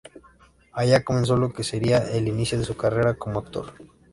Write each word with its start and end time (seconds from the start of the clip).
Allá 0.71 1.03
comenzó 1.03 1.37
lo 1.37 1.53
que 1.53 1.63
sería 1.63 1.99
el 1.99 2.27
inicio 2.27 2.57
de 2.57 2.65
su 2.65 2.75
carrera 2.75 3.13
como 3.19 3.37
actor. 3.37 3.71